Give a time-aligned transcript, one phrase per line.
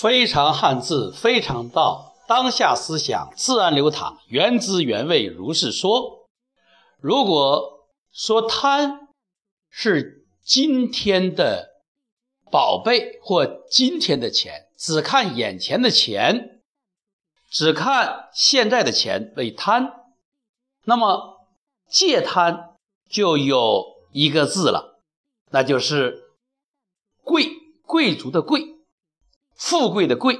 [0.00, 6.26] 非常汉字，非常道，当下思想自然流淌，原汁原味如是说。
[7.00, 9.08] 如果说贪
[9.68, 11.82] 是今天的
[12.50, 16.62] 宝贝或今天的钱，只看眼前的钱，
[17.50, 19.92] 只看现在的钱为贪，
[20.84, 21.46] 那么
[21.90, 22.70] 戒贪
[23.06, 24.98] 就有一个字了，
[25.50, 26.30] 那就是
[27.22, 27.50] 贵，
[27.84, 28.79] 贵族的贵。
[29.70, 30.36] 富贵的贵，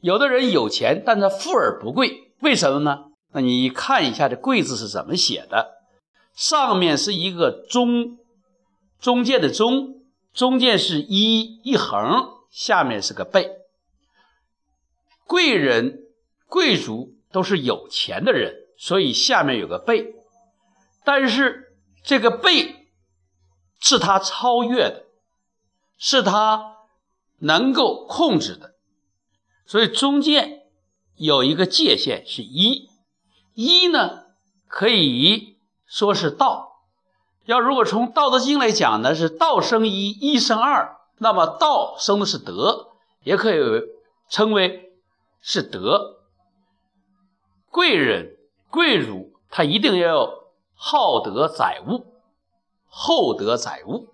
[0.00, 3.10] 有的人有钱，但他富而不贵，为什么呢？
[3.34, 5.82] 那你看一下这“贵”字是怎么写的，
[6.34, 8.16] 上面是一个中，
[8.98, 13.58] 中间的中，中间是一一横，下面是个贝。
[15.26, 16.04] 贵人、
[16.46, 20.14] 贵族都是有钱的人，所以下面有个贝，
[21.04, 22.88] 但是这个贝
[23.78, 25.04] 是他超越的，
[25.98, 26.77] 是他。
[27.40, 28.74] 能够控制的，
[29.64, 30.62] 所以中间
[31.14, 32.88] 有一个界限是一，
[33.54, 34.24] 一呢
[34.66, 36.82] 可以说是道。
[37.44, 42.88] 要如果从《道德经》来讲呢，是道生一，一生二，那么道生的是德，
[43.22, 43.60] 也可以
[44.28, 44.92] 称为
[45.40, 46.16] 是德。
[47.70, 48.36] 贵人、
[48.68, 50.28] 贵儒他一定要
[50.74, 52.04] 好德载物，
[52.88, 54.08] 厚德载物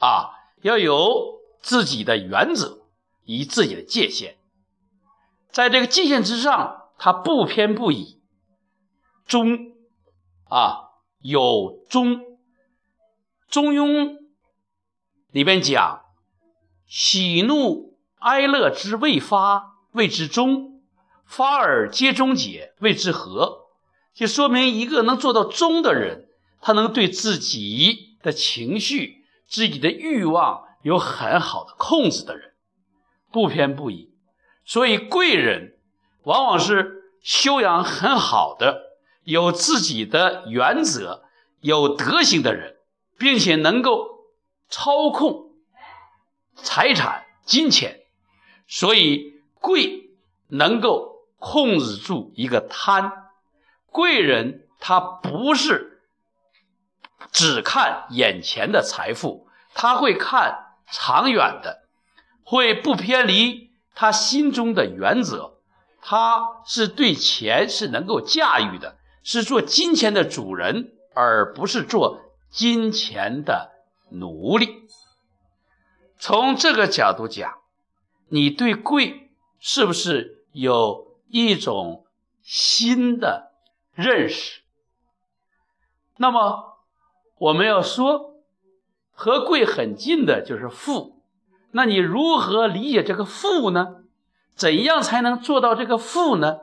[0.00, 0.30] 啊，
[0.62, 1.36] 要有。
[1.66, 2.86] 自己的原则，
[3.24, 4.36] 以自己的界限，
[5.50, 8.22] 在这个界限之上，他不偏不倚，
[9.26, 9.72] 中
[10.48, 12.18] 啊有中，
[13.48, 14.10] 《中庸》
[15.32, 16.02] 里边讲，
[16.86, 20.80] 喜怒哀乐之未发，谓之中；
[21.24, 23.66] 发而皆中解，谓之和。
[24.14, 26.28] 就说明一个能做到中的人，
[26.60, 30.65] 他能对自己的情绪、自己的欲望。
[30.86, 32.54] 有很好的控制的人，
[33.32, 34.14] 不偏不倚，
[34.64, 35.76] 所以贵人
[36.22, 41.24] 往往是修养很好的、有自己的原则、
[41.58, 42.76] 有德行的人，
[43.18, 44.28] 并且能够
[44.68, 45.50] 操控
[46.54, 48.02] 财产、金钱，
[48.68, 50.10] 所以贵
[50.46, 53.10] 能够控制住一个贪。
[53.90, 56.04] 贵人他不是
[57.32, 60.62] 只看眼前的财富，他会看。
[60.90, 61.82] 长远的，
[62.44, 65.58] 会不偏离他心中的原则，
[66.00, 72.20] 他是对钱是能够驾驭的，是做金钱的主人，而不是做
[72.50, 73.72] 金钱的
[74.10, 74.86] 奴隶。
[76.18, 77.58] 从这个角度讲，
[78.28, 82.06] 你对贵是不是有一种
[82.42, 83.52] 新的
[83.92, 84.62] 认识？
[86.16, 86.78] 那么
[87.38, 88.35] 我们要说。
[89.16, 91.22] 和贵很近的就是富，
[91.72, 93.96] 那你如何理解这个富呢？
[94.54, 96.58] 怎样才能做到这个富呢？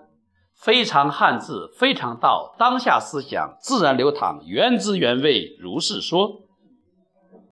[0.54, 6.43] 非常汉字，非常道，当下思想自然流淌，原汁原味，如是说。